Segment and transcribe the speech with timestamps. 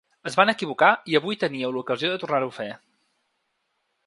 [0.29, 2.69] Es van equivocar i avui teníeu l’ocasió de tornar-ho a fer.